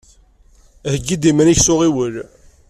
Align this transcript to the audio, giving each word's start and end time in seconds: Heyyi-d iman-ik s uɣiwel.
Heyyi-d 0.89 1.29
iman-ik 1.29 1.59
s 1.65 1.67
uɣiwel. 1.73 2.15